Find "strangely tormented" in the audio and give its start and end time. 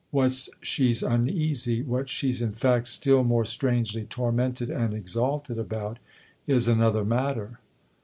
3.45-4.71